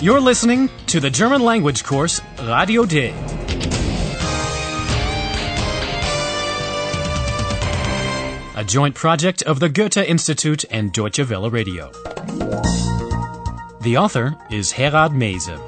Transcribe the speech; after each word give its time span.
You're 0.00 0.20
listening 0.20 0.70
to 0.86 1.00
the 1.00 1.10
German 1.10 1.40
language 1.42 1.82
course 1.82 2.20
Radio 2.44 2.84
D. 2.84 3.12
A 8.54 8.62
joint 8.64 8.94
project 8.94 9.42
of 9.42 9.58
the 9.58 9.68
Goethe 9.68 9.96
Institute 9.96 10.64
and 10.70 10.92
Deutsche 10.92 11.28
Welle 11.28 11.50
Radio. 11.50 11.90
The 13.80 13.96
author 13.98 14.36
is 14.52 14.72
Herrad 14.74 15.14
Meese. 15.14 15.58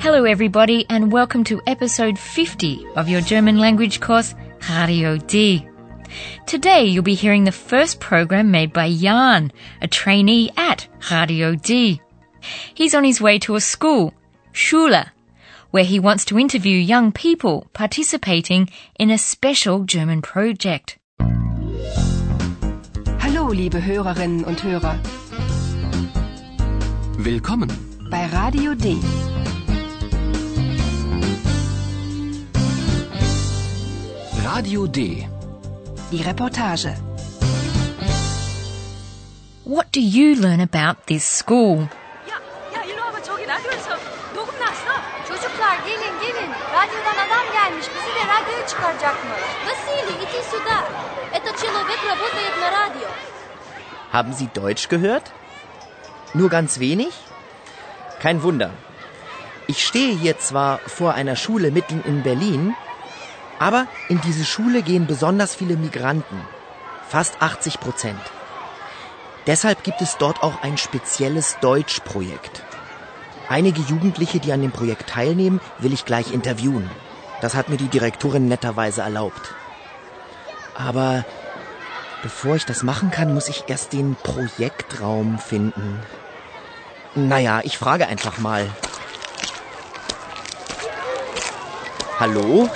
Hello, 0.00 0.24
everybody, 0.24 0.84
and 0.90 1.12
welcome 1.12 1.44
to 1.44 1.60
episode 1.68 2.18
50 2.18 2.88
of 2.96 3.08
your 3.08 3.20
German 3.20 3.58
language 3.60 4.00
course 4.00 4.34
Radio 4.70 5.16
D. 5.16 5.66
Today 6.46 6.84
you'll 6.84 7.02
be 7.02 7.14
hearing 7.14 7.44
the 7.44 7.52
first 7.52 8.00
program 8.00 8.50
made 8.50 8.72
by 8.72 8.90
Jan, 8.92 9.52
a 9.82 9.88
trainee 9.88 10.50
at 10.56 10.86
Radio 11.10 11.54
D. 11.54 12.00
He's 12.72 12.94
on 12.94 13.04
his 13.04 13.20
way 13.20 13.38
to 13.40 13.56
a 13.56 13.60
school, 13.60 14.12
Schule, 14.52 15.04
where 15.70 15.84
he 15.84 15.98
wants 15.98 16.24
to 16.26 16.38
interview 16.38 16.76
young 16.78 17.10
people 17.10 17.66
participating 17.72 18.68
in 18.98 19.10
a 19.10 19.18
special 19.18 19.84
German 19.84 20.22
project. 20.22 20.98
Hallo, 23.18 23.48
liebe 23.48 23.80
Hörerinnen 23.82 24.44
und 24.44 24.62
Hörer. 24.62 24.98
Willkommen 27.18 27.70
bei 28.10 28.26
Radio 28.26 28.74
D. 28.74 28.98
Radio 34.54 34.82
D. 34.86 34.98
Die 36.12 36.22
Reportage. 36.30 36.90
What 39.74 39.86
do 39.96 40.00
you 40.18 40.26
learn 40.44 40.60
about 40.70 40.96
this 41.10 41.24
school? 41.40 41.74
Ya, 42.30 42.36
ya 42.74 42.80
Yunova 42.90 43.20
çok 43.28 43.38
inanmıyorsun. 43.44 43.98
Dokunmazsa. 44.38 44.92
Çocuklar 45.28 45.76
gelin 45.88 46.14
gelin. 46.24 46.50
Radyodan 46.76 47.18
adam 47.26 47.46
gelmiş. 47.58 47.86
Bizi 47.96 48.10
de 48.18 48.22
radyoya 48.34 48.64
çıkaracakmış. 48.70 49.42
Vasili, 49.66 50.12
иди 50.24 50.40
сюда. 50.50 50.76
Этот 51.38 51.54
человек 51.64 52.00
работает 52.12 52.54
на 52.62 52.68
радио. 52.78 53.06
Haben 54.12 54.32
Sie 54.38 54.48
Deutsch 54.62 54.88
gehört? 54.90 55.22
Nur 56.38 56.48
ganz 56.56 56.78
wenig? 56.78 57.12
Kein 58.22 58.34
Wunder. 58.42 58.70
Ich 59.72 59.78
stehe 59.88 60.14
hier 60.22 60.34
zwar 60.38 60.72
vor 60.98 61.12
einer 61.14 61.36
Schule 61.42 61.70
mitten 61.78 62.00
in 62.10 62.22
Berlin, 62.24 62.76
aber 63.58 63.86
in 64.08 64.20
diese 64.22 64.44
Schule 64.44 64.82
gehen 64.82 65.06
besonders 65.06 65.54
viele 65.54 65.76
Migranten, 65.76 66.40
fast 67.08 67.40
80 67.40 67.80
Prozent. 67.80 68.20
Deshalb 69.46 69.82
gibt 69.84 70.00
es 70.00 70.16
dort 70.18 70.42
auch 70.42 70.62
ein 70.62 70.78
spezielles 70.78 71.58
Deutschprojekt. 71.60 72.62
Einige 73.48 73.82
Jugendliche, 73.82 74.40
die 74.40 74.52
an 74.52 74.62
dem 74.62 74.72
Projekt 74.72 75.10
teilnehmen, 75.10 75.60
will 75.78 75.92
ich 75.92 76.06
gleich 76.06 76.32
interviewen. 76.32 76.90
Das 77.42 77.54
hat 77.54 77.68
mir 77.68 77.76
die 77.76 77.88
Direktorin 77.88 78.48
netterweise 78.48 79.02
erlaubt. 79.02 79.54
Aber 80.74 81.24
bevor 82.22 82.56
ich 82.56 82.64
das 82.64 82.82
machen 82.82 83.10
kann, 83.10 83.34
muss 83.34 83.48
ich 83.48 83.64
erst 83.68 83.92
den 83.92 84.16
Projektraum 84.22 85.38
finden. 85.38 86.00
Naja, 87.14 87.60
ich 87.62 87.76
frage 87.76 88.08
einfach 88.08 88.38
mal. 88.38 88.66
Hallo? 92.18 92.70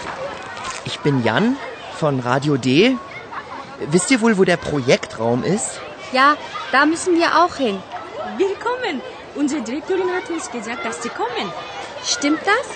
Ich 0.91 1.01
bin 1.01 1.17
Jan 1.23 1.47
von 2.01 2.15
Radio 2.21 2.57
D. 2.57 2.69
Wisst 3.93 4.11
ihr 4.11 4.23
wohl, 4.23 4.39
wo 4.39 4.45
der 4.45 4.57
Projektraum 4.57 5.43
ist? 5.57 5.79
Ja, 6.19 6.29
da 6.75 6.87
müssen 6.93 7.15
wir 7.21 7.29
auch 7.45 7.57
hin. 7.65 7.77
Willkommen. 8.43 8.97
Unsere 9.35 9.61
Direktorin 9.69 10.11
hat 10.17 10.31
uns 10.37 10.47
gesagt, 10.51 10.87
dass 10.87 11.03
Sie 11.03 11.11
kommen. 11.11 11.49
Stimmt 12.15 12.41
das? 12.53 12.67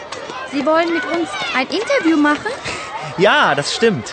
Sie 0.53 0.63
wollen 0.67 0.93
mit 0.99 1.07
uns 1.17 1.29
ein 1.57 1.69
Interview 1.81 2.19
machen? 2.31 2.53
Ja, 3.29 3.41
das 3.55 3.71
stimmt. 3.77 4.07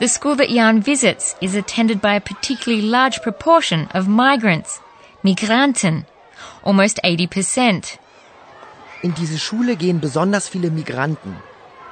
The 0.00 0.08
school 0.16 0.36
that 0.40 0.50
Jan 0.58 0.84
visits 0.86 1.34
is 1.46 1.54
attended 1.56 2.00
by 2.00 2.14
a 2.16 2.26
particularly 2.30 2.82
large 2.96 3.18
proportion 3.26 3.80
of 3.94 4.06
migrants, 4.08 4.80
Migranten, 5.24 5.96
almost 6.64 7.02
80%. 7.04 7.88
In 9.02 9.12
diese 9.14 9.38
Schule 9.46 9.74
gehen 9.76 9.98
besonders 10.06 10.48
viele 10.48 10.70
Migranten. 10.70 11.34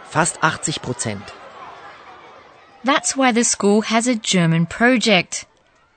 fast 0.09 0.39
80 0.43 0.81
Prozent. 0.81 1.33
That's 2.85 3.17
why 3.17 3.33
the 3.33 3.43
school 3.45 3.83
has 3.83 4.07
a 4.07 4.15
German 4.15 4.67
project, 4.67 5.45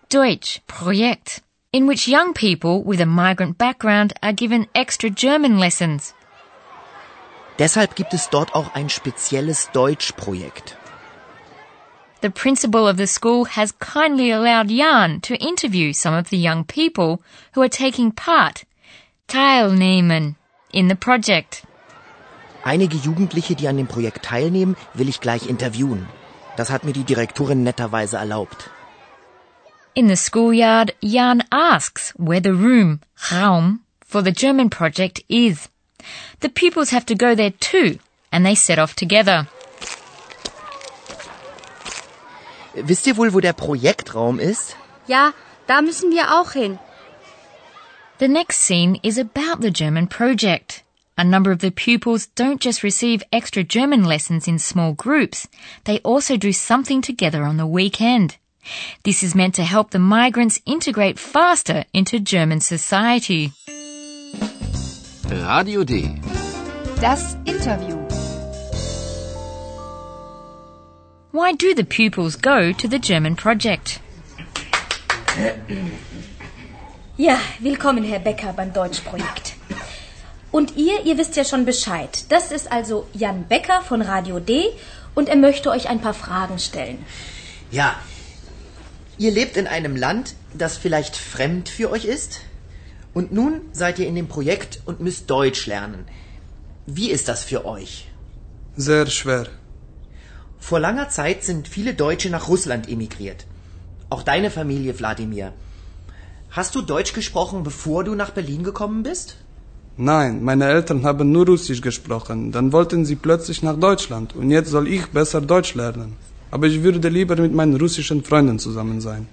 Deutsch 0.09 0.59
Projekt, 0.67 1.41
in 1.71 1.85
which 1.85 2.07
young 2.07 2.33
people 2.33 2.81
with 2.83 2.99
a 2.99 3.05
migrant 3.05 3.57
background 3.59 4.13
are 4.23 4.33
given 4.33 4.67
extra 4.73 5.09
German 5.09 5.59
lessons. 5.59 6.13
Deshalb 7.59 7.93
gibt 7.95 8.13
es 8.13 8.25
dort 8.27 8.55
auch 8.55 8.73
ein 8.73 8.89
spezielles 8.89 9.69
Deutsch 9.71 10.15
Projekt. 10.15 10.75
The 12.21 12.29
principal 12.31 12.87
of 12.87 12.97
the 12.97 13.07
school 13.07 13.45
has 13.45 13.71
kindly 13.73 14.31
allowed 14.31 14.69
Jan 14.69 15.21
to 15.21 15.35
interview 15.37 15.93
some 15.93 16.13
of 16.13 16.29
the 16.29 16.37
young 16.37 16.63
people 16.65 17.21
who 17.53 17.61
are 17.61 17.69
taking 17.69 18.11
part, 18.11 18.65
teilnehmen, 19.27 20.35
in 20.73 20.87
the 20.87 20.95
project. 20.95 21.63
Einige 22.71 22.97
Jugendliche, 22.97 23.55
die 23.55 23.67
an 23.67 23.77
dem 23.77 23.87
Projekt 23.87 24.21
teilnehmen, 24.25 24.75
will 24.93 25.09
ich 25.09 25.19
gleich 25.21 25.47
interviewen. 25.49 26.07
Das 26.55 26.67
hat 26.69 26.83
mir 26.83 26.93
die 26.93 27.07
Direktorin 27.11 27.63
netterweise 27.63 28.17
erlaubt. 28.17 28.69
In 29.95 30.07
the 30.07 30.15
schoolyard, 30.15 30.93
Jan 31.01 31.43
asks 31.49 32.13
where 32.17 32.39
the 32.43 32.51
room, 32.65 32.99
Raum, 33.31 33.79
for 34.05 34.21
the 34.23 34.31
German 34.43 34.69
project 34.69 35.23
is. 35.27 35.67
The 36.41 36.49
pupils 36.49 36.91
have 36.91 37.07
to 37.07 37.15
go 37.15 37.33
there 37.33 37.55
too, 37.71 37.97
and 38.31 38.45
they 38.45 38.53
set 38.55 38.77
off 38.77 38.93
together. 38.93 39.47
Wisst 42.75 43.07
ihr 43.07 43.17
wohl, 43.17 43.33
wo 43.33 43.39
der 43.39 43.53
Projektraum 43.53 44.37
ist? 44.37 44.75
Ja, 45.07 45.33
da 45.65 45.81
müssen 45.81 46.11
wir 46.11 46.39
auch 46.39 46.51
hin. 46.51 46.77
The 48.19 48.27
next 48.27 48.59
scene 48.67 48.99
is 49.01 49.17
about 49.17 49.59
the 49.63 49.71
German 49.73 50.07
project. 50.07 50.83
A 51.19 51.23
number 51.25 51.51
of 51.51 51.59
the 51.59 51.69
pupils 51.69 52.27
don't 52.27 52.61
just 52.61 52.81
receive 52.81 53.21
extra 53.33 53.61
German 53.61 54.05
lessons 54.05 54.47
in 54.47 54.57
small 54.57 54.93
groups, 54.93 55.49
they 55.83 55.99
also 55.99 56.37
do 56.37 56.53
something 56.53 57.01
together 57.01 57.43
on 57.43 57.57
the 57.57 57.67
weekend. 57.67 58.37
This 59.03 59.21
is 59.21 59.35
meant 59.35 59.53
to 59.55 59.65
help 59.65 59.89
the 59.91 59.99
migrants 59.99 60.61
integrate 60.65 61.19
faster 61.19 61.83
into 61.93 62.21
German 62.21 62.61
society. 62.61 63.51
Radio 65.29 65.83
D. 65.83 66.15
Das 67.01 67.35
Interview. 67.45 67.97
Why 71.31 71.51
do 71.51 71.75
the 71.75 71.83
pupils 71.83 72.37
go 72.37 72.71
to 72.71 72.87
the 72.87 72.97
German 72.99 73.35
project? 73.35 73.99
Ja, 77.17 77.37
willkommen, 77.59 78.05
Herr 78.05 78.19
Becker, 78.19 78.53
beim 78.53 78.71
Deutschprojekt. 78.71 79.48
Und 80.51 80.75
ihr, 80.77 81.05
ihr 81.05 81.17
wisst 81.17 81.35
ja 81.35 81.45
schon 81.45 81.65
Bescheid. 81.65 82.23
Das 82.29 82.51
ist 82.51 82.71
also 82.71 83.07
Jan 83.13 83.47
Becker 83.47 83.81
von 83.81 84.01
Radio 84.01 84.39
D 84.39 84.67
und 85.15 85.29
er 85.29 85.35
möchte 85.35 85.69
euch 85.69 85.89
ein 85.89 86.01
paar 86.01 86.15
Fragen 86.15 86.57
stellen. 86.59 87.05
Ja, 87.71 87.95
ihr 89.19 89.31
lebt 89.31 89.57
in 89.57 89.67
einem 89.67 89.95
Land, 89.95 90.33
das 90.53 90.75
vielleicht 90.77 91.15
fremd 91.15 91.69
für 91.69 91.91
euch 91.91 92.05
ist? 92.05 92.39
Und 93.13 93.31
nun 93.31 93.61
seid 93.73 93.99
ihr 93.99 94.07
in 94.07 94.15
dem 94.15 94.27
Projekt 94.27 94.79
und 94.85 94.99
müsst 95.01 95.29
Deutsch 95.29 95.67
lernen. 95.67 96.05
Wie 96.87 97.11
ist 97.11 97.27
das 97.27 97.43
für 97.43 97.65
euch? 97.65 98.07
Sehr 98.75 99.05
schwer. 99.07 99.47
Vor 100.57 100.79
langer 100.79 101.09
Zeit 101.09 101.43
sind 101.43 101.67
viele 101.67 101.93
Deutsche 101.93 102.31
nach 102.31 102.47
Russland 102.47 102.89
emigriert. 102.89 103.45
Auch 104.09 104.23
deine 104.23 104.49
Familie, 104.49 104.97
Wladimir. 104.97 105.53
Hast 106.49 106.73
du 106.73 106.81
Deutsch 106.81 107.13
gesprochen, 107.13 107.61
bevor 107.63 108.03
du 108.03 108.15
nach 108.15 108.31
Berlin 108.31 108.63
gekommen 108.63 109.03
bist? 109.03 109.35
Nein, 110.01 110.43
meine 110.45 110.63
Eltern 110.69 111.03
haben 111.03 111.33
nur 111.33 111.45
Russisch 111.47 111.81
gesprochen, 111.81 112.53
dann 112.53 112.71
wollten 112.71 113.03
sie 113.03 113.17
plötzlich 113.17 113.61
nach 113.63 113.75
Deutschland 113.75 114.33
und 114.33 114.49
jetzt 114.49 114.69
soll 114.71 114.87
ich 114.87 115.07
besser 115.11 115.41
Deutsch 115.41 115.75
lernen. 115.75 116.15
Aber 116.51 116.67
ich 116.67 116.81
würde 116.83 117.09
lieber 117.09 117.35
mit 117.35 117.53
meinen 117.53 117.75
russischen 117.75 118.23
Freunden 118.23 118.59
zusammen 118.59 119.01
sein. 119.01 119.27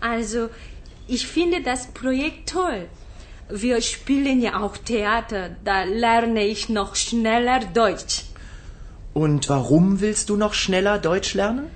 Also, 0.00 0.48
ich 1.06 1.28
finde 1.28 1.62
das 1.62 1.86
Projekt 2.00 2.48
toll. 2.50 2.88
Wir 3.50 3.80
spielen 3.80 4.42
ja 4.42 4.60
auch 4.62 4.76
Theater, 4.76 5.42
da 5.64 5.84
lerne 5.84 6.44
ich 6.44 6.68
noch 6.68 6.96
schneller 6.96 7.60
Deutsch. 7.84 8.24
Und 9.14 9.48
warum 9.48 10.00
willst 10.00 10.28
du 10.28 10.36
noch 10.36 10.54
schneller 10.54 10.98
Deutsch 10.98 11.34
lernen? 11.34 11.68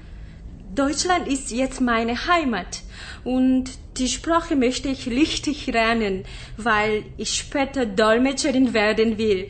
Deutschland 0.78 1.28
ist 1.28 1.52
jetzt 1.52 1.80
meine 1.80 2.14
Heimat 2.26 2.80
und 3.24 3.64
die 3.96 4.08
Sprache 4.08 4.56
möchte 4.56 4.88
ich 4.88 5.02
richtig 5.08 5.66
lernen, 5.68 6.24
weil 6.56 7.04
ich 7.16 7.34
später 7.34 7.86
Dolmetscherin 7.86 8.72
werden 8.74 9.16
will. 9.16 9.46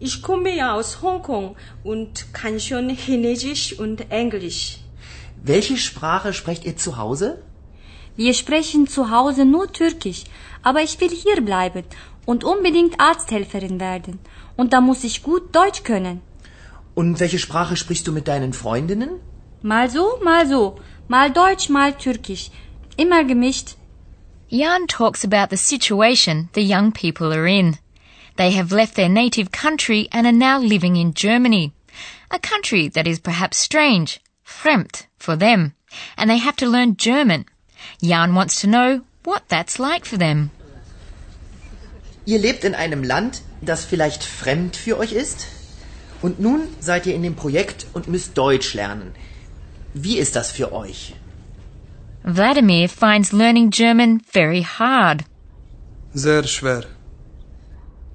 Ich 0.00 0.22
komme 0.22 0.54
ja 0.56 0.68
aus 0.74 1.02
Hongkong 1.02 1.56
und 1.82 2.32
kann 2.32 2.58
schon 2.60 2.88
Chinesisch 2.88 3.78
und 3.78 4.10
Englisch. 4.10 4.78
Welche 5.42 5.76
Sprache 5.76 6.32
sprecht 6.32 6.64
ihr 6.64 6.78
zu 6.78 6.96
Hause? 6.96 7.42
Wir 8.16 8.32
sprechen 8.32 8.86
zu 8.86 9.10
Hause 9.10 9.44
nur 9.44 9.70
Türkisch, 9.70 10.24
aber 10.62 10.80
ich 10.82 10.98
will 11.00 11.10
hier 11.10 11.42
bleiben 11.42 11.82
und 12.24 12.42
unbedingt 12.42 12.98
Arzthelferin 13.00 13.80
werden. 13.80 14.18
Und 14.56 14.72
da 14.72 14.80
muss 14.80 15.04
ich 15.04 15.22
gut 15.22 15.54
Deutsch 15.54 15.82
können. 15.82 16.22
Und 16.94 17.20
welche 17.20 17.38
Sprache 17.38 17.76
sprichst 17.76 18.06
du 18.08 18.12
mit 18.12 18.28
deinen 18.28 18.52
Freundinnen? 18.54 19.10
Mal 19.72 19.88
so, 19.88 20.18
mal 20.20 20.44
so. 20.46 20.76
Mal 21.08 21.30
Deutsch, 21.30 21.70
mal 21.70 21.94
Türkisch. 21.96 22.50
Immer 22.98 23.24
gemischt. 23.24 23.76
Jan 24.50 24.86
talks 24.86 25.24
about 25.24 25.48
the 25.48 25.56
situation 25.56 26.50
the 26.52 26.60
young 26.60 26.92
people 26.92 27.32
are 27.32 27.46
in. 27.46 27.78
They 28.36 28.50
have 28.50 28.72
left 28.72 28.94
their 28.94 29.08
native 29.08 29.50
country 29.52 30.06
and 30.12 30.26
are 30.26 30.36
now 30.48 30.58
living 30.58 30.96
in 30.96 31.14
Germany, 31.14 31.72
a 32.30 32.38
country 32.38 32.88
that 32.88 33.06
is 33.06 33.18
perhaps 33.18 33.56
strange, 33.56 34.20
fremd, 34.46 35.06
for 35.16 35.34
them, 35.34 35.72
and 36.18 36.28
they 36.28 36.36
have 36.38 36.56
to 36.56 36.66
learn 36.68 36.94
German. 36.98 37.46
Jan 38.02 38.34
wants 38.34 38.60
to 38.60 38.66
know 38.66 39.00
what 39.22 39.48
that's 39.48 39.78
like 39.78 40.04
for 40.04 40.18
them. 40.18 40.50
Ihr 42.26 42.38
lebt 42.38 42.64
in 42.66 42.74
einem 42.74 43.02
Land, 43.02 43.40
das 43.62 43.86
vielleicht 43.86 44.24
fremd 44.24 44.76
für 44.76 44.98
euch 44.98 45.12
ist? 45.12 45.46
Und 46.20 46.38
nun 46.38 46.68
seid 46.80 47.06
ihr 47.06 47.14
in 47.14 47.22
dem 47.22 47.34
Projekt 47.34 47.86
und 47.94 48.08
müsst 48.08 48.36
Deutsch 48.36 48.74
lernen. 48.74 49.14
Wie 49.96 50.18
ist 50.18 50.34
das 50.34 50.50
für 50.50 50.72
euch? 50.72 51.14
Vladimir 52.24 52.88
finds 52.88 53.32
learning 53.32 53.70
German 53.70 54.18
very 54.32 54.62
hard. 54.78 55.22
Sehr 56.12 56.42
schwer. 56.44 56.84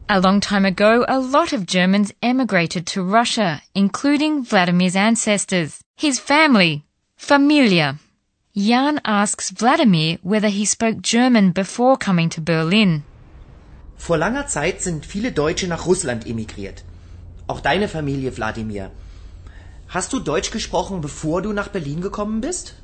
A 0.09 0.17
long 0.19 0.41
time 0.41 0.65
ago, 0.65 1.05
a 1.07 1.17
lot 1.19 1.53
of 1.53 1.65
Germans 1.65 2.11
emigrated 2.21 2.85
to 2.87 3.01
Russia, 3.03 3.61
including 3.75 4.43
Vladimir's 4.43 4.95
ancestors, 4.97 5.79
his 5.95 6.19
family, 6.19 6.83
Familia. 7.15 7.95
Jan 8.55 8.99
asks 9.05 9.51
Vladimir 9.51 10.17
whether 10.23 10.49
he 10.49 10.65
spoke 10.65 11.01
German 11.01 11.51
before 11.51 11.95
coming 11.95 12.27
to 12.29 12.41
Berlin. 12.41 13.03
Vor 13.97 14.17
langer 14.17 14.47
Zeit 14.49 14.81
sind 14.81 15.05
viele 15.05 15.31
Deutsche 15.31 15.67
nach 15.69 15.85
Russland 15.85 16.25
emigriert. 16.27 16.83
Auch 17.47 17.61
deine 17.61 17.87
Familie, 17.87 18.31
Vladimir. 18.33 18.89
Hast 19.94 20.12
du 20.13 20.18
Deutsch 20.25 20.51
gesprochen, 20.51 21.01
bevor 21.01 21.41
du 21.41 21.51
nach 21.51 21.69
Berlin 21.75 22.00
gekommen 22.00 22.41
bist? 22.41 22.75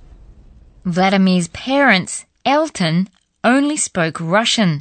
Vladimir's 0.93 1.49
parents, 1.57 2.25
Eltern, 2.43 3.07
only 3.43 3.77
spoke 3.77 4.19
Russian, 4.23 4.71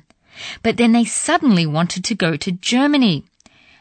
but 0.63 0.79
then 0.79 0.93
they 0.95 1.05
suddenly 1.05 1.67
wanted 1.67 2.03
to 2.05 2.15
go 2.15 2.35
to 2.39 2.51
Germany. 2.71 3.25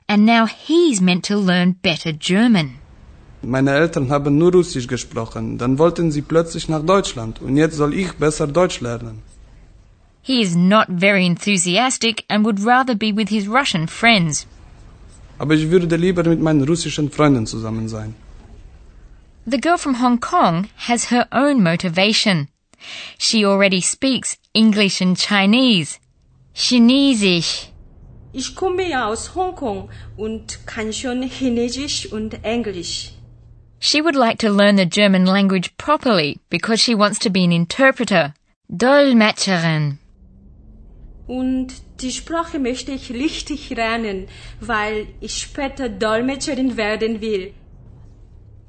And 0.10 0.26
now 0.26 0.46
he's 0.46 1.00
meant 1.00 1.24
to 1.30 1.38
learn 1.38 1.76
better 1.82 2.12
German. 2.12 2.68
Meine 3.44 3.72
Eltern 3.76 4.10
haben 4.10 4.38
nur 4.38 4.52
Russisch 4.52 4.88
gesprochen, 4.88 5.58
dann 5.58 5.78
wollten 5.80 6.12
sie 6.12 6.22
plötzlich 6.34 6.68
nach 6.68 6.84
Deutschland 6.84 7.40
und 7.42 7.56
jetzt 7.56 7.78
soll 7.78 7.94
ich 7.94 8.12
besser 8.26 8.48
Deutsch 8.48 8.82
lernen. 8.82 9.22
He 10.22 10.42
is 10.42 10.54
not 10.54 10.88
very 10.90 11.26
enthusiastic 11.26 12.26
and 12.28 12.44
would 12.46 12.60
rather 12.66 12.96
be 12.96 13.16
with 13.16 13.30
his 13.30 13.48
Russian 13.48 13.88
friends. 13.88 14.48
Aber 15.40 15.54
ich 15.54 15.70
würde 15.72 15.96
lieber 15.96 16.24
mit 16.26 16.42
meinen 16.42 16.64
russischen 16.68 17.10
Freunden 17.10 17.46
zusammen 17.48 17.88
sein. 17.88 18.14
The 19.46 19.58
girl 19.58 19.78
from 19.78 19.96
Hong 19.96 20.20
Kong 20.20 20.70
has 20.88 21.06
her 21.06 21.28
own 21.34 21.62
motivation. 21.62 22.48
She 23.18 23.44
already 23.44 23.82
speaks 23.82 24.38
English 24.54 25.02
and 25.02 25.18
Chinese. 25.18 26.00
Chinesisch. 26.56 27.68
Ich 28.34 28.56
komme 28.56 28.94
aus 29.06 29.28
Hong 29.36 29.54
Kong 29.54 29.90
und 30.18 30.60
kann 30.66 30.94
schon 30.94 31.24
Chinesisch 31.28 32.06
und 32.14 32.40
Englisch. 32.46 33.12
She 33.80 34.02
would 34.02 34.16
like 34.16 34.38
to 34.38 34.50
learn 34.50 34.78
the 34.78 34.86
German 34.86 35.26
language 35.26 35.76
properly 35.78 36.40
because 36.50 36.80
she 36.80 36.96
wants 36.96 37.20
to 37.20 37.30
be 37.30 37.44
an 37.44 37.52
interpreter. 37.52 38.34
Dolmetscherin. 38.72 39.98
Und 41.28 41.74
die 42.02 42.12
Sprache 42.12 42.60
möchte 42.60 42.94
ich 42.94 43.12
richtig 43.12 43.70
lernen, 43.72 44.30
weil 44.62 45.08
ich 45.20 45.38
später 45.38 45.90
Dolmetscherin 45.90 46.78
werden 46.78 47.20
will. 47.20 47.54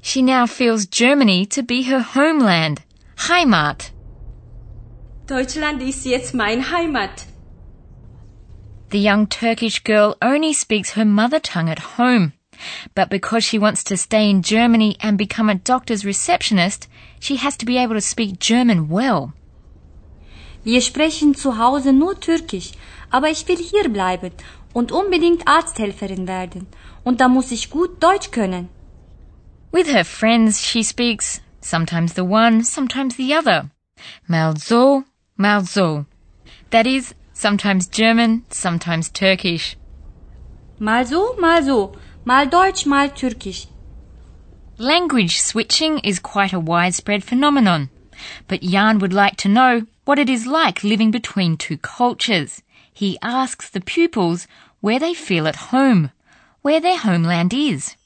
She 0.05 0.21
now 0.21 0.45
feels 0.45 0.85
Germany 0.85 1.47
to 1.47 1.63
be 1.63 1.81
her 1.89 1.99
homeland, 1.99 2.83
Heimat. 3.27 3.89
Deutschland 5.25 5.81
ist 5.81 6.05
jetzt 6.05 6.31
mein 6.35 6.61
Heimat. 6.71 7.25
The 8.91 8.99
young 8.99 9.25
Turkish 9.25 9.79
girl 9.83 10.15
only 10.21 10.53
speaks 10.53 10.91
her 10.91 11.05
mother 11.05 11.39
tongue 11.39 11.69
at 11.71 11.87
home. 11.97 12.33
But 12.93 13.09
because 13.09 13.43
she 13.43 13.57
wants 13.57 13.83
to 13.85 13.97
stay 13.97 14.29
in 14.29 14.43
Germany 14.43 14.95
and 15.01 15.17
become 15.17 15.49
a 15.49 15.55
doctor's 15.55 16.05
receptionist, 16.05 16.87
she 17.19 17.37
has 17.37 17.57
to 17.57 17.65
be 17.65 17.79
able 17.79 17.95
to 17.95 18.09
speak 18.13 18.37
German 18.39 18.87
well. 18.89 19.33
Wir 20.63 20.81
sprechen 20.81 21.33
zu 21.33 21.57
Hause 21.57 21.91
nur 21.93 22.13
Türkisch, 22.19 22.73
aber 23.11 23.29
ich 23.29 23.47
will 23.47 23.57
hier 23.57 23.89
bleiben 23.89 24.33
und 24.71 24.91
unbedingt 24.91 25.47
Arzthelferin 25.47 26.27
werden. 26.27 26.67
Und 27.03 27.21
da 27.21 27.27
muss 27.27 27.51
ich 27.51 27.71
gut 27.71 27.99
Deutsch 28.03 28.29
können. 28.29 28.69
With 29.75 29.87
her 29.87 30.05
friends, 30.05 30.61
she 30.61 30.83
speaks 30.83 31.41
sometimes 31.59 32.13
the 32.13 32.23
one, 32.23 32.63
sometimes 32.63 33.17
the 33.17 33.33
other. 33.33 33.71
Malzo, 34.25 35.03
Malzo. 35.37 36.05
That 36.69 36.87
is, 36.87 37.13
sometimes 37.33 37.85
German, 37.85 38.45
sometimes 38.49 39.09
Turkish. 39.09 39.75
Malzo, 40.79 41.35
Malzo. 41.37 41.93
Mal 42.23 42.45
Deutsch, 42.45 42.85
mal 42.85 43.09
Türkisch. 43.09 43.67
Language 44.77 45.41
switching 45.41 45.99
is 46.05 46.19
quite 46.19 46.53
a 46.53 46.59
widespread 46.61 47.25
phenomenon. 47.25 47.89
But 48.47 48.61
Jan 48.61 48.99
would 48.99 49.11
like 49.11 49.35
to 49.43 49.49
know 49.49 49.87
what 50.05 50.19
it 50.19 50.29
is 50.29 50.47
like 50.47 50.85
living 50.85 51.11
between 51.11 51.57
two 51.57 51.77
cultures. 51.79 52.61
He 52.93 53.17
asks 53.21 53.69
the 53.69 53.81
pupils 53.81 54.47
where 54.79 54.99
they 54.99 55.13
feel 55.13 55.49
at 55.49 55.63
home, 55.73 56.11
where 56.61 56.79
their 56.79 56.97
homeland 56.97 57.53
is. 57.53 57.97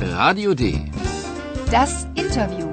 Radio 0.00 0.54
D. 0.54 0.90
Das 1.70 2.06
Interview. 2.16 2.66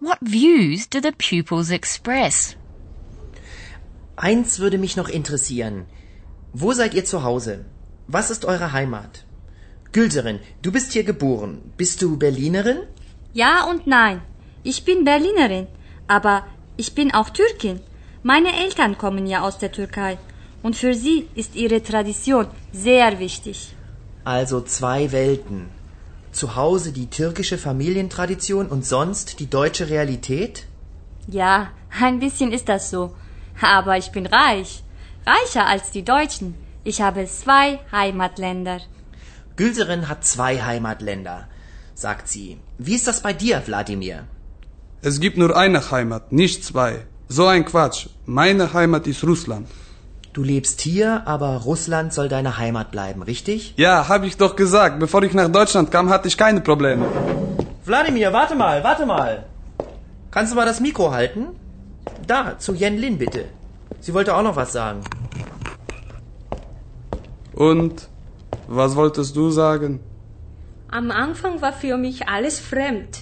What 0.00 0.18
views 0.20 0.88
do 0.88 0.98
the 1.00 1.12
pupils 1.12 1.70
express? 1.70 2.56
Eins 4.16 4.58
würde 4.58 4.78
mich 4.78 4.96
noch 4.96 5.08
interessieren. 5.08 5.86
Wo 6.52 6.72
seid 6.72 6.94
ihr 6.94 7.04
zu 7.04 7.22
Hause? 7.22 7.66
Was 8.08 8.30
ist 8.32 8.44
eure 8.44 8.72
Heimat? 8.72 9.24
Gülserin, 9.92 10.40
du 10.62 10.72
bist 10.72 10.92
hier 10.92 11.04
geboren. 11.04 11.72
Bist 11.76 12.02
du 12.02 12.16
Berlinerin? 12.16 12.78
Ja 13.32 13.64
und 13.64 13.86
nein. 13.86 14.22
Ich 14.64 14.84
bin 14.84 15.04
Berlinerin, 15.04 15.68
aber 16.08 16.44
ich 16.76 16.96
bin 16.96 17.14
auch 17.14 17.30
Türkin. 17.30 17.78
Meine 18.24 18.52
Eltern 18.58 18.98
kommen 18.98 19.26
ja 19.26 19.42
aus 19.42 19.58
der 19.58 19.70
Türkei. 19.70 20.18
Und 20.68 20.76
für 20.84 20.92
sie 21.04 21.18
ist 21.42 21.52
ihre 21.64 21.80
Tradition 21.90 22.46
sehr 22.88 23.08
wichtig. 23.26 23.56
Also 24.36 24.56
zwei 24.74 25.00
Welten. 25.12 25.60
Zu 26.40 26.46
Hause 26.56 26.90
die 26.98 27.06
türkische 27.20 27.56
Familientradition 27.66 28.66
und 28.74 28.84
sonst 28.94 29.28
die 29.40 29.46
deutsche 29.60 29.86
Realität? 29.94 30.54
Ja, 31.40 31.54
ein 32.06 32.16
bisschen 32.24 32.52
ist 32.58 32.68
das 32.68 32.90
so. 32.90 33.02
Aber 33.78 33.96
ich 34.02 34.10
bin 34.16 34.26
reich. 34.26 34.70
Reicher 35.34 35.64
als 35.74 35.84
die 35.96 36.02
Deutschen. 36.16 36.48
Ich 36.90 36.98
habe 37.06 37.22
zwei 37.40 37.66
Heimatländer. 38.00 38.76
Gülserin 39.56 40.04
hat 40.10 40.20
zwei 40.34 40.52
Heimatländer, 40.70 41.38
sagt 42.04 42.24
sie. 42.32 42.48
Wie 42.84 42.96
ist 43.00 43.06
das 43.06 43.22
bei 43.22 43.32
dir, 43.32 43.56
Wladimir? 43.68 44.18
Es 45.08 45.14
gibt 45.18 45.36
nur 45.38 45.52
eine 45.64 45.80
Heimat, 45.90 46.24
nicht 46.42 46.58
zwei. 46.68 46.90
So 47.36 47.44
ein 47.54 47.64
Quatsch. 47.70 48.00
Meine 48.26 48.66
Heimat 48.78 49.06
ist 49.06 49.24
Russland. 49.24 49.66
Du 50.38 50.44
lebst 50.44 50.80
hier, 50.82 51.22
aber 51.26 51.48
Russland 51.66 52.12
soll 52.16 52.28
deine 52.28 52.50
Heimat 52.58 52.92
bleiben, 52.92 53.24
richtig? 53.24 53.72
Ja, 53.76 53.94
habe 54.10 54.26
ich 54.28 54.36
doch 54.42 54.54
gesagt. 54.54 55.00
Bevor 55.04 55.24
ich 55.28 55.32
nach 55.38 55.48
Deutschland 55.56 55.90
kam, 55.90 56.10
hatte 56.12 56.28
ich 56.28 56.36
keine 56.36 56.60
Probleme. 56.68 57.08
Wladimir, 57.88 58.28
warte 58.32 58.54
mal, 58.54 58.84
warte 58.84 59.04
mal. 59.04 59.32
Kannst 60.30 60.52
du 60.52 60.56
mal 60.58 60.64
das 60.72 60.78
Mikro 60.78 61.10
halten? 61.10 61.42
Da, 62.28 62.40
zu 62.66 62.72
Jen 62.82 62.98
Lin 62.98 63.18
bitte. 63.22 63.40
Sie 64.00 64.14
wollte 64.14 64.36
auch 64.36 64.44
noch 64.48 64.54
was 64.54 64.72
sagen. 64.72 65.00
Und 67.52 68.06
was 68.68 68.94
wolltest 68.94 69.34
du 69.34 69.50
sagen? 69.50 69.98
Am 71.00 71.10
Anfang 71.10 71.60
war 71.66 71.72
für 71.72 71.96
mich 71.96 72.28
alles 72.28 72.60
fremd. 72.60 73.12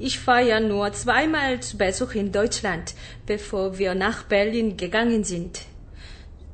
Ich 0.00 0.26
war 0.26 0.40
ja 0.50 0.58
nur 0.58 0.92
zweimal 1.04 1.60
zu 1.60 1.78
Besuch 1.78 2.14
in 2.24 2.32
Deutschland, 2.32 2.96
bevor 3.24 3.78
wir 3.78 3.94
nach 3.94 4.24
Berlin 4.36 4.76
gegangen 4.76 5.22
sind. 5.34 5.54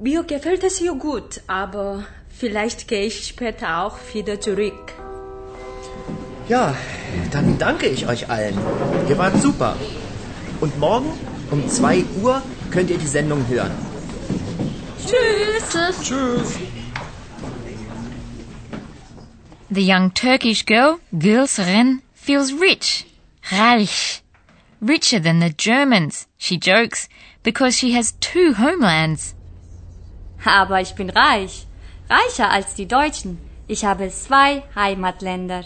Mir 0.07 0.25
gefällt 0.25 0.65
es 0.65 0.79
hier 0.79 0.95
gut, 0.95 1.41
aber 1.47 2.05
vielleicht 2.41 2.89
gehe 2.89 3.05
ich 3.07 3.17
später 3.27 3.69
auch 3.85 3.97
wieder 4.13 4.41
zurück. 4.41 4.83
Ja, 6.49 6.75
dann 7.31 7.57
danke 7.57 7.87
ich 7.87 8.09
euch 8.09 8.29
allen. 8.29 8.57
Ihr 9.09 9.17
wart 9.17 9.41
super. 9.41 9.77
Und 10.61 10.77
morgen 10.81 11.11
um 11.53 11.69
2 11.69 12.03
Uhr 12.21 12.43
könnt 12.73 12.91
ihr 12.91 12.99
die 12.99 13.07
Sendung 13.19 13.47
hören. 13.47 13.71
Tschüss. 15.05 15.99
Tschüss. 16.03 16.49
The 19.71 19.87
young 19.93 20.13
Turkish 20.15 20.67
girl, 20.67 20.97
Gülseren, 21.13 22.03
feels 22.13 22.51
rich. 22.61 23.07
Reich. 23.53 24.25
Richer 24.95 25.21
than 25.23 25.39
the 25.41 25.55
Germans, 25.57 26.27
she 26.39 26.57
jokes, 26.57 27.09
because 27.45 27.77
she 27.79 27.93
has 27.95 28.17
two 28.19 28.55
homelands. 28.59 29.37
Aber 30.45 30.81
ich 30.81 30.95
bin 30.97 31.11
reich, 31.11 31.67
reicher 32.11 32.51
als 32.51 32.75
die 32.75 32.87
Deutschen. 32.87 33.39
Ich 33.69 33.85
habe 33.85 34.11
zwei 34.11 34.65
Heimatländer. 34.75 35.65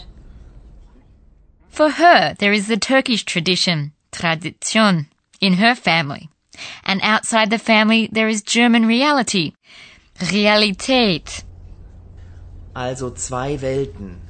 For 1.69 1.89
her, 1.97 2.35
there 2.37 2.53
is 2.53 2.67
the 2.67 2.77
Turkish 2.77 3.25
tradition, 3.25 3.91
Tradition, 4.11 5.07
in 5.39 5.53
her 5.53 5.75
family. 5.75 6.29
And 6.83 7.01
outside 7.03 7.49
the 7.51 7.57
family, 7.59 8.07
there 8.11 8.27
is 8.29 8.41
German 8.43 8.85
reality, 8.85 9.53
Realität. 10.31 11.43
Also 12.73 13.11
zwei 13.11 13.59
Welten. 13.61 14.21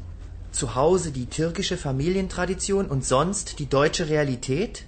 Zu 0.51 0.75
Hause 0.75 1.11
die 1.11 1.25
türkische 1.27 1.77
Familientradition 1.77 2.85
und 2.87 3.03
sonst 3.05 3.59
die 3.59 3.67
deutsche 3.69 4.09
Realität? 4.09 4.85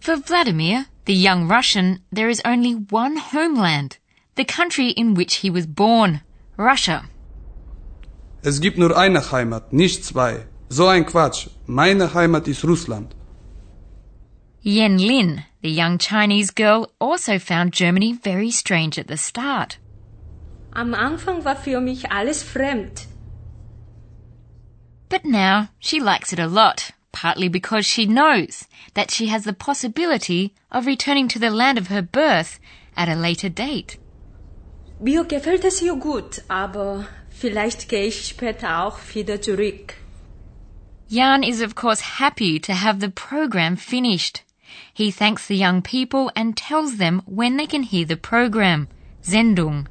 For 0.00 0.16
Vladimir, 0.16 0.86
the 1.06 1.14
young 1.14 1.50
Russian, 1.50 2.00
there 2.12 2.28
is 2.28 2.42
only 2.44 2.74
one 2.90 3.16
homeland, 3.32 3.98
the 4.36 4.44
country 4.44 4.90
in 4.90 5.14
which 5.14 5.36
he 5.36 5.50
was 5.50 5.66
born, 5.66 6.20
Russia. 6.56 7.06
Es 8.44 8.60
gibt 8.60 8.78
nur 8.78 8.96
eine 8.96 9.20
Heimat, 9.32 9.72
nicht 9.72 10.04
zwei. 10.04 10.44
So 10.68 10.86
ein 10.88 11.04
Quatsch. 11.04 11.48
Meine 11.66 12.14
Heimat 12.14 12.46
ist 12.48 12.62
Russland. 12.64 13.14
Yen 14.62 14.98
Lin, 14.98 15.44
the 15.62 15.70
young 15.70 15.96
Chinese 15.98 16.50
girl, 16.52 16.90
also 17.00 17.38
found 17.38 17.72
Germany 17.72 18.12
very 18.12 18.50
strange 18.50 18.98
at 18.98 19.06
the 19.08 19.16
start. 19.16 19.78
Am 20.72 20.92
Anfang 20.94 21.44
war 21.44 21.54
für 21.56 21.80
mich 21.80 22.04
alles 22.12 22.42
fremd. 22.42 23.06
But 25.08 25.24
now 25.24 25.68
she 25.78 26.00
likes 26.00 26.32
it 26.32 26.38
a 26.40 26.48
lot, 26.48 26.90
partly 27.12 27.48
because 27.48 27.86
she 27.86 28.06
knows 28.06 28.66
that 28.94 29.10
she 29.10 29.28
has 29.28 29.44
the 29.44 29.52
possibility 29.52 30.52
of 30.70 30.84
returning 30.86 31.28
to 31.28 31.38
the 31.38 31.50
land 31.50 31.78
of 31.78 31.86
her 31.88 32.02
birth 32.02 32.58
at 32.96 33.08
a 33.08 33.14
later 33.14 33.48
date. 33.48 33.98
Mir 34.98 35.24
gefällt 35.24 35.64
es 35.64 35.78
hier 35.78 35.94
gut, 35.94 36.42
aber 36.48 37.06
vielleicht 37.30 37.90
gehe 37.90 38.06
ich 38.06 38.26
später 38.28 38.82
auch 38.84 38.98
wieder 39.14 39.42
zurück. 39.42 39.92
Jan 41.08 41.42
is 41.42 41.60
of 41.60 41.74
course 41.74 42.02
happy 42.18 42.58
to 42.60 42.72
have 42.72 43.00
the 43.00 43.10
program 43.10 43.76
finished. 43.76 44.40
He 44.94 45.12
thanks 45.12 45.46
the 45.46 45.54
young 45.54 45.82
people 45.82 46.32
and 46.34 46.56
tells 46.56 46.96
them 46.96 47.22
when 47.26 47.58
they 47.58 47.66
can 47.66 47.82
hear 47.82 48.06
the 48.06 48.16
program. 48.16 48.88
Sendung. 49.20 49.86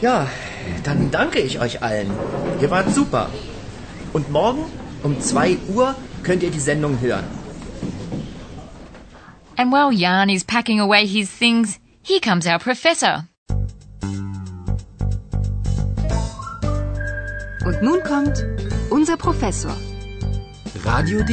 Ja, 0.00 0.26
dann 0.84 1.10
danke 1.10 1.38
ich 1.40 1.60
euch 1.60 1.82
allen. 1.82 2.10
Ihr 2.62 2.70
wart 2.70 2.90
super. 2.94 3.28
Und 4.14 4.30
morgen 4.30 4.64
um 5.02 5.20
2 5.20 5.58
Uhr 5.74 5.94
könnt 6.22 6.42
ihr 6.42 6.50
die 6.50 6.60
Sendung 6.60 6.98
hören. 7.00 7.24
And 9.56 9.70
while 9.70 9.92
Jan 9.92 10.30
is 10.30 10.44
packing 10.44 10.80
away 10.80 11.06
his 11.06 11.30
things, 11.36 11.78
here 12.06 12.20
comes 12.20 12.46
our 12.46 12.60
professor. 12.60 13.26
Und 17.66 17.76
nun 17.82 18.00
kommt 18.10 18.36
unser 18.92 19.16
Professor. 19.16 19.72
Radio 20.84 21.24
D. 21.24 21.30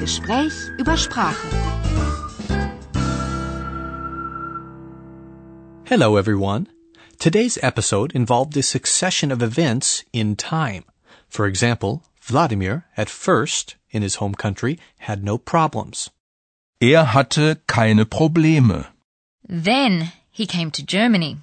Gespräch 0.00 0.52
über 0.80 0.96
Sprache. 0.96 1.46
Hello, 5.84 6.16
everyone. 6.16 6.66
Today's 7.20 7.56
episode 7.62 8.10
involved 8.22 8.56
a 8.56 8.64
succession 8.64 9.30
of 9.30 9.40
events 9.40 10.02
in 10.12 10.34
time. 10.36 10.82
For 11.28 11.46
example, 11.46 12.02
Vladimir, 12.20 12.82
at 12.96 13.08
first, 13.08 13.76
in 13.92 14.02
his 14.02 14.16
home 14.16 14.34
country, 14.34 14.76
had 15.08 15.22
no 15.22 15.38
problems. 15.38 16.10
Er 16.82 17.12
hatte 17.14 17.60
keine 17.68 18.06
Probleme. 18.06 18.86
Then 19.52 20.12
he 20.30 20.46
came 20.46 20.70
to 20.70 20.82
Germany. 20.96 21.38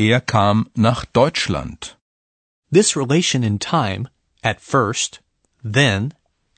Er 0.00 0.20
kam 0.20 0.70
nach 0.76 1.06
Deutschland. 1.12 1.94
This 2.70 2.94
relation 2.94 3.42
in 3.42 3.58
time, 3.58 4.06
at 4.44 4.60
first, 4.60 5.18
then, 5.64 6.12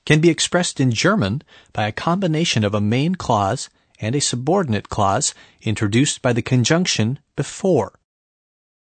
can 0.04 0.20
be 0.20 0.28
expressed 0.28 0.78
in 0.78 0.90
German 0.90 1.40
by 1.72 1.86
a 1.86 1.92
combination 2.06 2.64
of 2.64 2.74
a 2.74 2.82
main 2.82 3.14
clause 3.14 3.70
and 3.98 4.14
a 4.14 4.20
subordinate 4.20 4.90
clause 4.90 5.32
introduced 5.62 6.20
by 6.20 6.34
the 6.34 6.42
conjunction 6.42 7.18
before. 7.34 7.92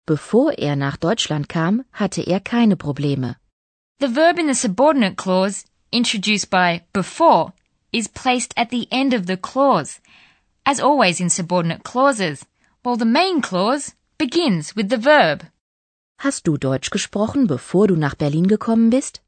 Bevor 0.07 0.55
er 0.57 0.77
nach 0.77 1.01
Deutschland 1.01 1.49
kam, 1.49 1.85
hatte 1.99 2.23
er 2.29 2.39
keine 2.41 2.77
Probleme. 2.77 3.35
The 3.99 4.07
verb 4.09 4.39
in 4.39 4.47
the 4.47 4.55
subordinate 4.55 5.17
clause, 5.17 5.65
introduced 5.91 6.49
by 6.49 6.83
before, 6.93 7.53
is 7.93 8.07
placed 8.09 8.55
at 8.57 8.71
the 8.71 8.87
end 8.93 9.13
of 9.15 9.27
the 9.27 9.37
clause 9.37 9.99
as 10.65 10.81
always 10.81 11.21
in 11.21 11.31
subordinate 11.31 11.83
clauses, 11.85 12.45
while 12.83 12.97
the 12.97 13.05
main 13.05 13.41
clause 13.41 13.95
begins 14.19 14.75
with 14.77 14.89
the 14.89 14.97
verb. 14.97 15.45
Hast 16.21 16.45
du 16.45 16.57
Deutsch 16.57 16.91
gesprochen, 16.91 17.47
bevor 17.47 17.89
du 17.89 17.97
nach 17.97 18.15
Berlin 18.15 18.47
gekommen 18.47 18.91
bist? 18.91 19.21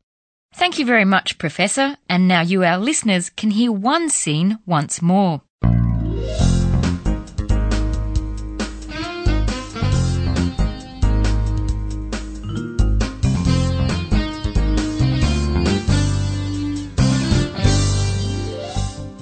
Thank 0.57 0.79
you 0.79 0.87
very 0.87 1.05
much, 1.05 1.38
Professor, 1.38 1.97
and 2.09 2.29
now 2.29 2.41
you, 2.41 2.62
our 2.64 2.79
listeners, 2.79 3.29
can 3.31 3.50
hear 3.50 3.73
one 3.73 4.09
scene 4.09 4.59
once 4.67 5.03
more. 5.03 5.43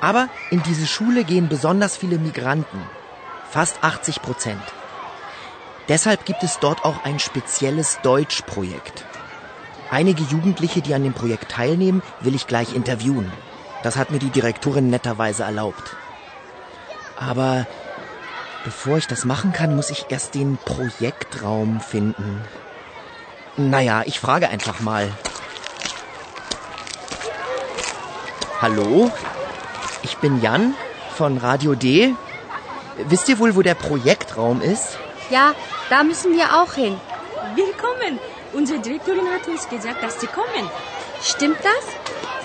Aber 0.00 0.28
in 0.50 0.62
diese 0.62 0.86
Schule 0.86 1.24
gehen 1.24 1.48
besonders 1.48 1.96
viele 1.96 2.18
Migranten, 2.18 2.80
fast 3.50 3.82
80 3.82 4.22
Prozent. 4.22 4.62
Deshalb 5.88 6.24
gibt 6.24 6.42
es 6.42 6.58
dort 6.58 6.84
auch 6.84 7.04
ein 7.04 7.18
spezielles 7.18 7.98
Deutschprojekt. 8.02 9.04
Einige 9.90 10.22
Jugendliche, 10.24 10.80
die 10.80 10.94
an 10.94 11.04
dem 11.04 11.12
Projekt 11.12 11.50
teilnehmen, 11.52 12.02
will 12.20 12.34
ich 12.34 12.46
gleich 12.46 12.74
interviewen. 12.74 13.30
Das 13.82 13.96
hat 13.96 14.10
mir 14.10 14.18
die 14.18 14.30
Direktorin 14.30 14.88
netterweise 14.88 15.42
erlaubt. 15.44 15.96
Aber 17.18 17.66
bevor 18.64 18.96
ich 18.96 19.06
das 19.06 19.24
machen 19.26 19.52
kann, 19.52 19.76
muss 19.76 19.90
ich 19.90 20.06
erst 20.08 20.34
den 20.34 20.56
Projektraum 20.56 21.80
finden. 21.80 22.42
Naja, 23.56 24.02
ich 24.06 24.18
frage 24.18 24.48
einfach 24.48 24.80
mal. 24.80 25.06
Hallo? 28.62 29.12
Ich 30.04 30.18
bin 30.18 30.42
Jan 30.42 30.74
von 31.16 31.38
Radio 31.38 31.74
D. 31.74 32.14
Wisst 33.08 33.26
ihr 33.30 33.38
wohl, 33.38 33.56
wo 33.56 33.62
der 33.62 33.74
Projektraum 33.74 34.60
ist? 34.60 34.98
Ja, 35.30 35.54
da 35.88 36.02
müssen 36.04 36.36
wir 36.36 36.44
auch 36.60 36.74
hin. 36.74 36.94
Willkommen. 37.56 38.18
Unsere 38.52 38.80
Direktorin 38.80 39.28
hat 39.34 39.48
uns 39.48 39.66
gesagt, 39.70 40.02
dass 40.02 40.20
Sie 40.20 40.26
kommen. 40.26 40.64
Stimmt 41.22 41.56
das? 41.62 41.84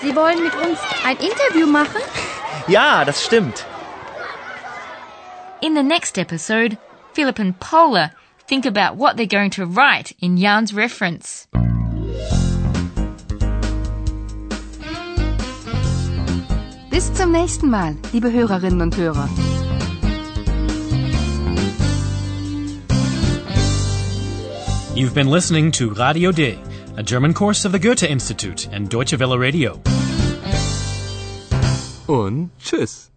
Sie 0.02 0.16
wollen 0.16 0.42
mit 0.42 0.54
uns 0.54 0.78
ein 1.06 1.18
Interview 1.18 1.66
machen? 1.66 2.00
Ja, 2.66 3.04
das 3.04 3.22
stimmt. 3.26 3.66
In 5.60 5.74
the 5.76 5.82
next 5.82 6.16
episode, 6.16 6.78
Philip 7.12 7.38
and 7.38 7.60
Paula 7.60 8.10
think 8.48 8.64
about 8.64 8.96
what 8.96 9.18
they're 9.18 9.36
going 9.38 9.50
to 9.50 9.66
write 9.66 10.14
in 10.18 10.38
Jan's 10.38 10.74
reference. 10.74 11.46
Bis 17.00 17.14
zum 17.14 17.32
nächsten 17.32 17.70
Mal, 17.70 17.96
liebe 18.12 18.30
Hörerinnen 18.30 18.82
und 18.82 18.94
Hörer. 18.98 19.26
You've 24.94 25.14
been 25.14 25.28
listening 25.30 25.72
to 25.78 25.92
Radio 25.94 26.30
D, 26.30 26.58
a 26.98 27.02
German 27.02 27.32
course 27.32 27.64
of 27.64 27.72
the 27.72 27.78
Goethe 27.78 28.02
Institute 28.06 28.68
and 28.70 28.90
Deutsche 28.90 29.18
Welle 29.18 29.40
Radio. 29.40 29.80
Und 32.06 32.50
tschüss. 32.58 33.09